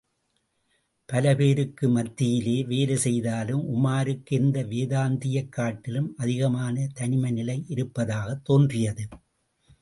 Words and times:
பலபேருக்கு 1.13 1.89
மத்தியிலே 1.89 2.63
வேலை 2.63 2.97
செய்தாலும், 2.97 3.75
உமாருக்கு 3.75 4.29
எந்த 4.29 4.63
வேதாந்தியைக் 4.63 5.49
காட்டிலும் 5.49 6.13
அதிகமான 6.17 6.87
தனிமைநிலை 6.99 7.63
இருப்பதாகத் 7.67 8.45
தோன்றியது. 8.45 9.07